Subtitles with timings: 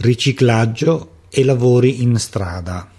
[0.00, 2.90] riciclaggio e lavori in strada.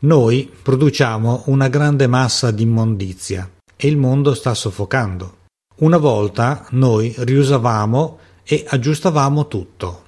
[0.00, 5.44] Noi produciamo una grande massa di immondizia e il mondo sta soffocando.
[5.76, 10.04] Una volta noi riusavamo e aggiustavamo tutto.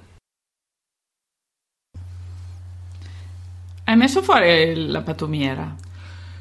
[3.85, 5.73] Hai messo fuori la pattumiera?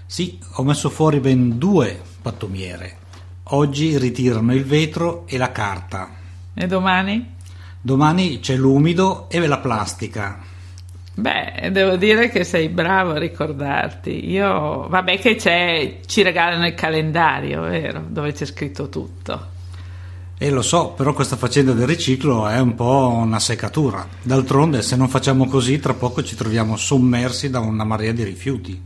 [0.06, 2.96] Sì, ho messo fuori ben due pattumiere.
[3.50, 6.10] Oggi ritirano il vetro e la carta.
[6.52, 7.36] E domani?
[7.80, 10.40] Domani c'è l'umido e la plastica.
[11.14, 14.30] Beh, devo dire che sei bravo a ricordarti.
[14.30, 18.04] Io, vabbè, che c'è, ci regalano il calendario, vero?
[18.06, 19.56] Dove c'è scritto tutto.
[20.38, 24.06] E lo so, però questa faccenda del riciclo è un po' una seccatura.
[24.22, 28.80] D'altronde, se non facciamo così, tra poco ci troviamo sommersi da una marea di rifiuti.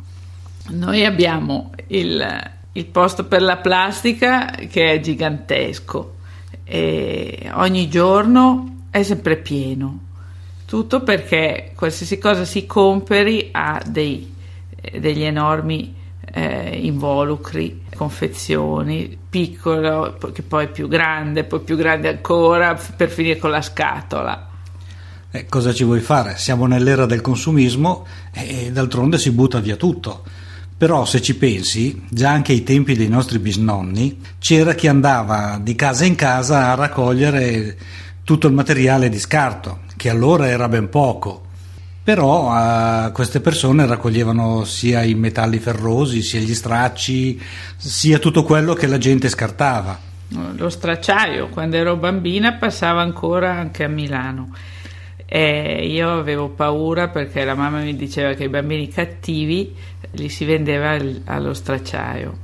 [0.71, 6.15] Noi abbiamo il, il posto per la plastica che è gigantesco
[6.65, 10.01] e ogni giorno è sempre pieno.
[10.67, 14.35] Tutto perché qualsiasi cosa si compri ha dei,
[14.99, 15.95] degli enormi
[16.35, 23.51] eh, involucri, confezioni, piccolo, che poi più grande, poi più grande ancora, per finire con
[23.51, 24.51] la scatola.
[25.31, 26.37] Eh, cosa ci vuoi fare?
[26.37, 30.23] Siamo nell'era del consumismo e d'altronde si butta via tutto.
[30.77, 35.75] Però se ci pensi, già anche ai tempi dei nostri bisnonni c'era chi andava di
[35.75, 37.79] casa in casa a raccogliere
[38.25, 41.51] tutto il materiale di scarto, che allora era ben poco
[42.05, 47.41] però uh, queste persone raccoglievano sia i metalli ferrosi, sia gli stracci,
[47.77, 49.97] sia tutto quello che la gente scartava.
[50.57, 54.53] Lo stracciaio, quando ero bambina, passava ancora anche a Milano.
[55.25, 59.73] E io avevo paura perché la mamma mi diceva che i bambini cattivi
[60.13, 62.37] li si vendeva allo stracciaio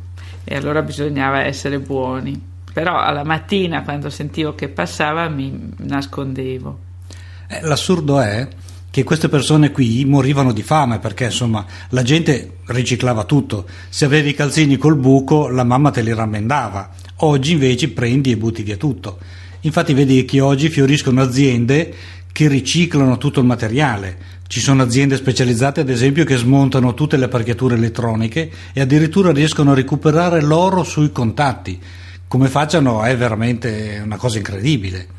[0.44, 2.40] e allora bisognava essere buoni.
[2.72, 6.78] Però alla mattina, quando sentivo che passava, mi nascondevo.
[7.48, 8.46] Eh, l'assurdo è
[8.90, 13.66] che queste persone qui morivano di fame perché insomma la gente riciclava tutto.
[13.88, 16.90] Se avevi i calzini col buco, la mamma te li rammendava.
[17.16, 19.18] Oggi invece prendi e butti via tutto.
[19.62, 21.94] Infatti vedi che oggi fioriscono aziende
[22.32, 24.16] che riciclano tutto il materiale.
[24.46, 29.72] Ci sono aziende specializzate, ad esempio, che smontano tutte le apparecchiature elettroniche e addirittura riescono
[29.72, 31.78] a recuperare l'oro sui contatti.
[32.28, 35.16] Come facciano è veramente una cosa incredibile.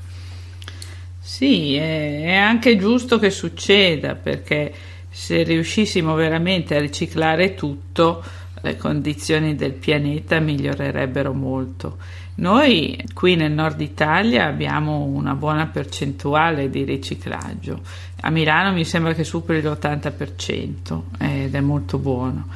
[1.19, 4.71] Sì, è, anche giusto che succeda perché
[5.09, 8.23] se riuscissimo veramente a riciclare tutto,
[8.61, 11.97] le condizioni del pianeta migliorerebbero molto.
[12.35, 17.81] Noi qui nel nord Italia abbiamo una buona percentuale di riciclaggio.
[18.21, 22.47] A Milano mi sembra che superi l'80% ed è molto buono.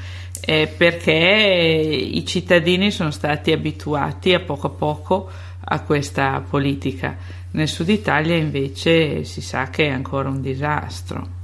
[0.46, 5.30] Eh, perché i cittadini sono stati abituati a poco a poco
[5.66, 7.16] a questa politica
[7.52, 11.42] nel sud Italia invece si sa che è ancora un disastro.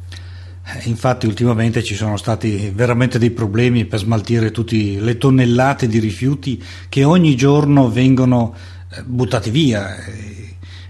[0.66, 6.00] Eh, infatti ultimamente ci sono stati veramente dei problemi per smaltire tutte le tonnellate di
[6.00, 8.56] rifiuti che ogni giorno vengono
[8.92, 9.96] eh, buttati via.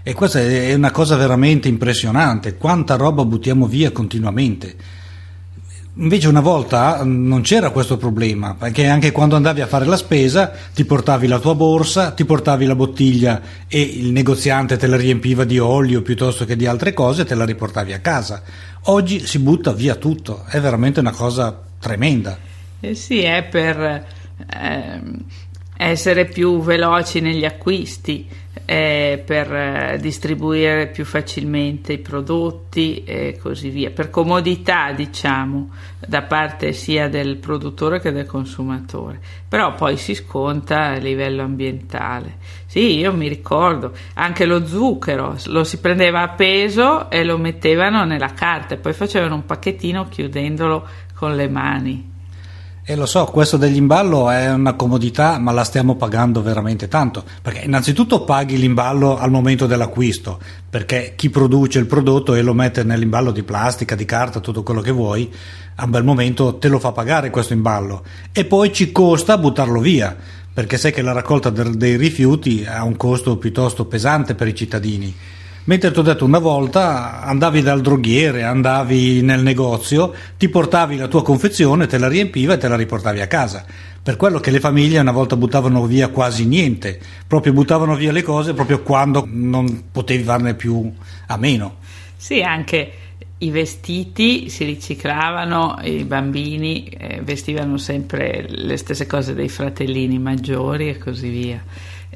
[0.02, 4.98] E questa è una cosa veramente impressionante, quanta roba buttiamo via continuamente
[5.94, 9.96] Invece una volta mm, non c'era questo problema, perché anche quando andavi a fare la
[9.96, 14.96] spesa ti portavi la tua borsa, ti portavi la bottiglia e il negoziante te la
[14.96, 18.42] riempiva di olio piuttosto che di altre cose e te la riportavi a casa.
[18.84, 22.38] Oggi si butta via tutto, è veramente una cosa tremenda.
[22.78, 25.00] Eh sì, è per eh,
[25.82, 28.28] essere più veloci negli acquisti
[28.66, 35.70] eh, per eh, distribuire più facilmente i prodotti e così via, per comodità diciamo
[36.06, 42.36] da parte sia del produttore che del consumatore, però poi si sconta a livello ambientale.
[42.66, 48.04] Sì, io mi ricordo anche lo zucchero, lo si prendeva a peso e lo mettevano
[48.04, 52.09] nella carta e poi facevano un pacchettino chiudendolo con le mani.
[52.90, 57.60] E lo so, questo dell'imballo è una comodità, ma la stiamo pagando veramente tanto, perché
[57.60, 63.30] innanzitutto paghi l'imballo al momento dell'acquisto, perché chi produce il prodotto e lo mette nell'imballo
[63.30, 65.32] di plastica, di carta, tutto quello che vuoi,
[65.76, 68.02] a un bel momento te lo fa pagare questo imballo.
[68.32, 70.16] E poi ci costa buttarlo via,
[70.52, 75.14] perché sai che la raccolta dei rifiuti ha un costo piuttosto pesante per i cittadini
[75.64, 81.06] Mentre ti ho detto una volta andavi dal droghiere, andavi nel negozio, ti portavi la
[81.06, 83.64] tua confezione, te la riempiva e te la riportavi a casa.
[84.02, 88.22] Per quello che le famiglie una volta buttavano via quasi niente, proprio buttavano via le
[88.22, 90.90] cose proprio quando non potevi farne più
[91.26, 91.76] a meno.
[92.16, 92.92] Sì, anche
[93.38, 100.88] i vestiti si riciclavano, i bambini eh, vestivano sempre le stesse cose dei fratellini maggiori
[100.88, 101.62] e così via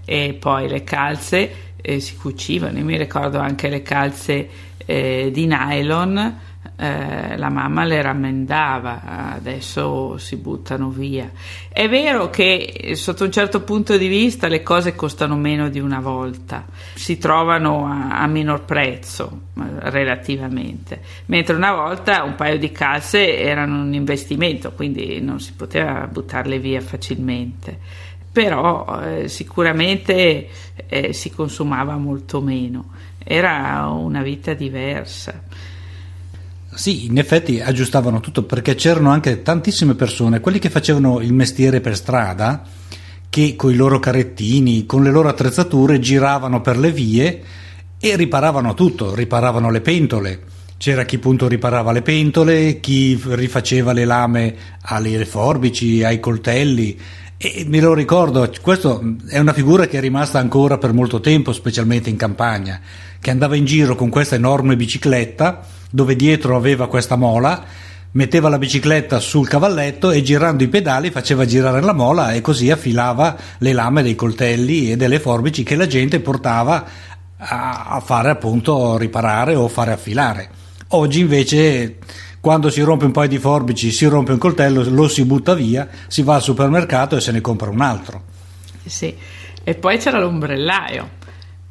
[0.05, 4.49] e poi le calze eh, si cucivano, io mi ricordo anche le calze
[4.87, 11.31] eh, di nylon eh, la mamma le rammendava, adesso si buttano via.
[11.69, 16.01] È vero che sotto un certo punto di vista le cose costano meno di una
[16.01, 16.65] volta,
[16.95, 23.81] si trovano a, a minor prezzo relativamente, mentre una volta un paio di calze erano
[23.81, 30.49] un investimento, quindi non si poteva buttarle via facilmente però eh, sicuramente
[30.89, 32.87] eh, si consumava molto meno,
[33.23, 35.41] era una vita diversa.
[36.75, 41.81] Sì, in effetti aggiustavano tutto perché c'erano anche tantissime persone, quelli che facevano il mestiere
[41.81, 42.65] per strada,
[43.31, 47.43] che con i loro carrettini, con le loro attrezzature giravano per le vie
[48.01, 50.43] e riparavano tutto, riparavano le pentole.
[50.77, 56.99] C'era chi appunto riparava le pentole, chi rifaceva le lame alle forbici, ai coltelli.
[57.37, 61.53] E me lo ricordo, questa è una figura che è rimasta ancora per molto tempo,
[61.53, 62.81] specialmente in campagna,
[63.21, 67.65] che andava in giro con questa enorme bicicletta dove dietro aveva questa mola,
[68.13, 72.71] metteva la bicicletta sul cavalletto e girando i pedali faceva girare la mola e così
[72.71, 76.85] affilava le lame dei coltelli e delle forbici che la gente portava
[77.37, 80.63] a fare appunto riparare o fare affilare.
[80.95, 81.99] Oggi invece
[82.41, 85.89] quando si rompe un paio di forbici, si rompe un coltello, lo si butta via,
[86.07, 88.23] si va al supermercato e se ne compra un altro.
[88.85, 89.15] Sì,
[89.63, 91.23] e poi c'era l'ombrellaio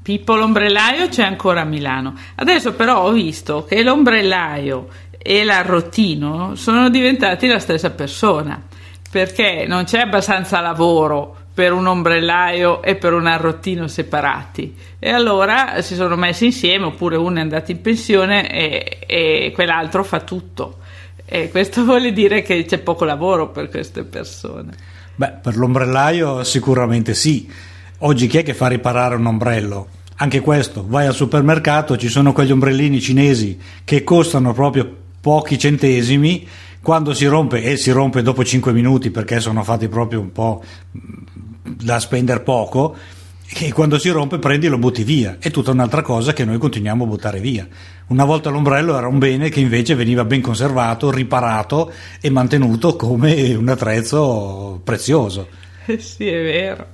[0.03, 2.13] Pippo l'ombrellaio c'è ancora a Milano.
[2.35, 8.61] Adesso però ho visto che l'ombrellaio e l'arrotino sono diventati la stessa persona,
[9.09, 14.75] perché non c'è abbastanza lavoro per un ombrellaio e per un arrottino separati.
[14.99, 20.03] E allora si sono messi insieme, oppure uno è andato in pensione e, e quell'altro
[20.03, 20.79] fa tutto.
[21.25, 24.71] E questo vuol dire che c'è poco lavoro per queste persone.
[25.15, 27.47] Beh, per l'ombrellaio sicuramente sì
[28.05, 29.87] Oggi chi è che fa riparare un ombrello?
[30.17, 36.45] Anche questo, vai al supermercato, ci sono quegli ombrellini cinesi che costano proprio pochi centesimi,
[36.83, 40.61] quando si rompe, e si rompe dopo 5 minuti perché sono fatti proprio un po'
[41.63, 42.95] da spendere poco,
[43.55, 45.37] e quando si rompe prendi e lo butti via.
[45.39, 47.65] È tutta un'altra cosa che noi continuiamo a buttare via.
[48.07, 51.89] Una volta l'ombrello era un bene che invece veniva ben conservato, riparato
[52.19, 55.47] e mantenuto come un attrezzo prezioso.
[55.97, 56.87] Sì, è vero.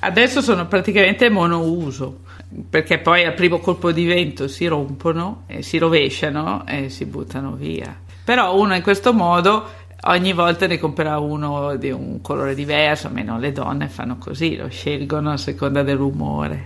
[0.00, 2.20] Adesso sono praticamente monouso
[2.68, 8.08] perché poi al primo colpo di vento si rompono, si rovesciano e si buttano via.
[8.24, 9.68] Però uno in questo modo
[10.02, 14.68] ogni volta ne compra uno di un colore diverso, almeno le donne fanno così, lo
[14.68, 16.62] scelgono a seconda del rumore.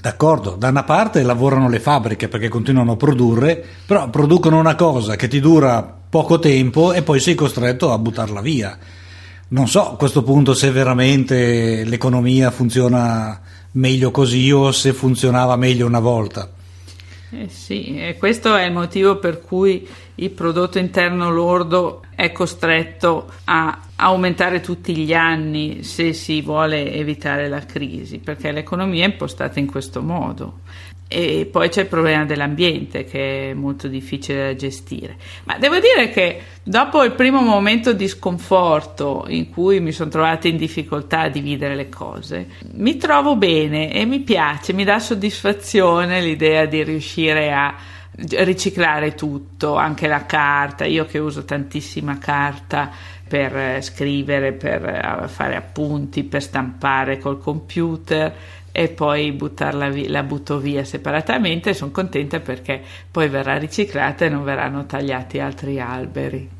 [0.00, 5.16] D'accordo, da una parte lavorano le fabbriche perché continuano a produrre, però producono una cosa
[5.16, 8.78] che ti dura poco tempo e poi sei costretto a buttarla via
[9.54, 13.40] non so a questo punto se veramente l'economia funziona
[13.72, 16.50] meglio così o se funzionava meglio una volta.
[17.30, 23.30] Eh sì, e questo è il motivo per cui il prodotto interno lordo è costretto
[23.44, 29.58] a aumentare tutti gli anni se si vuole evitare la crisi, perché l'economia è impostata
[29.58, 30.60] in questo modo.
[31.06, 35.16] E poi c'è il problema dell'ambiente che è molto difficile da gestire.
[35.44, 40.48] Ma devo dire che dopo il primo momento di sconforto in cui mi sono trovata
[40.48, 46.20] in difficoltà a dividere le cose, mi trovo bene e mi piace, mi dà soddisfazione
[46.20, 47.74] l'idea di riuscire a
[48.16, 50.84] riciclare tutto, anche la carta.
[50.84, 52.90] Io che uso tantissima carta
[53.26, 58.34] per scrivere, per fare appunti, per stampare col computer
[58.76, 64.28] e poi buttarla via, la butto via separatamente sono contenta perché poi verrà riciclata e
[64.28, 66.50] non verranno tagliati altri alberi.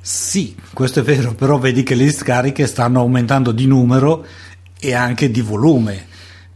[0.00, 4.24] Sì, questo è vero, però vedi che le discariche stanno aumentando di numero
[4.80, 6.06] e anche di volume,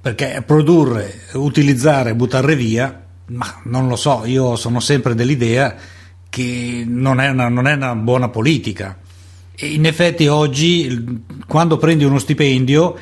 [0.00, 5.74] perché produrre, utilizzare, buttare via, ma non lo so, io sono sempre dell'idea
[6.28, 8.98] che non è una, non è una buona politica.
[9.54, 12.98] E in effetti oggi, quando prendi uno stipendio,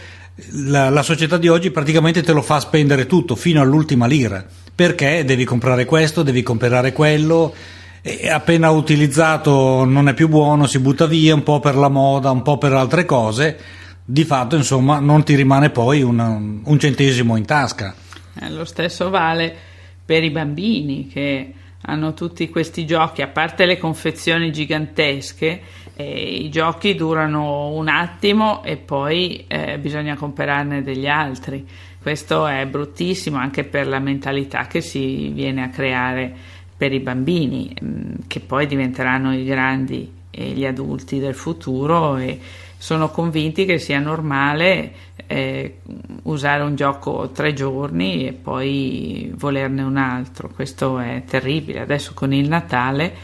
[0.64, 5.24] la, la, società di oggi praticamente te lo fa spendere tutto fino all'ultima lira perché
[5.24, 7.54] devi comprare questo, devi comprare quello
[8.00, 12.30] e appena utilizzato non è più buono, si butta via un po' per la moda,
[12.30, 13.58] un po' per altre cose,
[14.04, 17.94] di fatto insomma non ti rimane poi un, un centesimo in tasca.
[18.40, 19.70] Eh, lo stesso vale
[20.04, 25.60] per i bambini che hanno tutti questi giochi, a parte le confezioni gigantesche,
[25.94, 31.66] eh, i giochi durano un attimo e poi eh, bisogna comprarne degli altri.
[32.00, 36.32] Questo è bruttissimo anche per la mentalità che si viene a creare
[36.76, 42.38] per i bambini, mm, che poi diventeranno i grandi e gli adulti del futuro e
[42.82, 44.92] sono convinti che sia normale
[45.28, 45.76] eh,
[46.24, 50.50] usare un gioco tre giorni e poi volerne un altro.
[50.52, 51.78] Questo è terribile.
[51.78, 53.14] Adesso con il Natale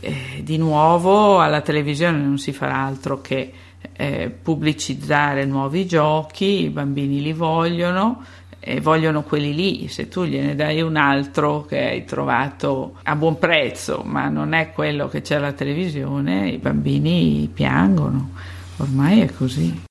[0.00, 3.52] eh, di nuovo alla televisione non si farà altro che
[3.92, 8.24] eh, pubblicizzare nuovi giochi, i bambini li vogliono
[8.58, 13.38] e vogliono quelli lì, se tu gliene dai un altro che hai trovato a buon
[13.38, 18.58] prezzo, ma non è quello che c'è alla televisione, i bambini piangono.
[18.80, 19.89] Ormai è così.